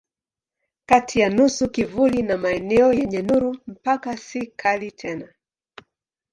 Kati 0.85 1.19
ya 1.19 1.29
nusu 1.29 1.71
kivuli 1.71 2.21
na 2.21 2.37
maeneo 2.37 2.93
yenye 2.93 3.21
nuru 3.21 3.57
mpaka 3.67 4.17
si 4.17 4.47
kali 4.47 4.91
tena. 4.91 5.33